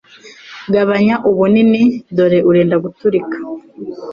Gabanya 0.73 1.15
ubunini 1.29 1.83
dore 2.15 2.39
wenda 2.49 2.75
guturika 2.85 3.37